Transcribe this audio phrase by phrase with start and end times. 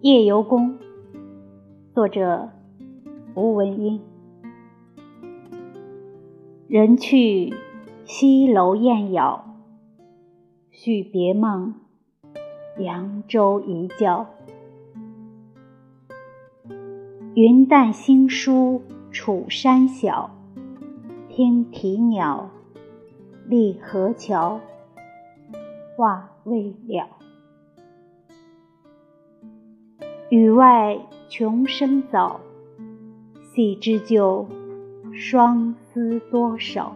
[0.00, 0.78] 夜游宫，
[1.92, 2.50] 作者
[3.34, 4.00] 吴文英。
[6.68, 7.52] 人去
[8.04, 9.44] 西楼燕咬，
[10.70, 11.74] 续别梦，
[12.78, 14.28] 扬州一觉。
[17.34, 20.30] 云淡星疏楚山小，
[21.28, 22.48] 听啼鸟，
[23.48, 24.60] 立河桥。
[25.96, 27.08] 话未了，
[30.30, 30.98] 雨外
[31.30, 32.38] 穷声早，
[33.42, 34.46] 细知旧，
[35.14, 36.94] 双思多少。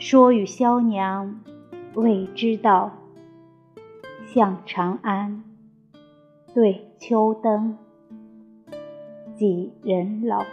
[0.00, 1.40] 说与萧娘
[1.94, 2.90] 未知道，
[4.26, 5.44] 向长安
[6.52, 7.78] 对秋灯，
[9.36, 10.44] 几人老。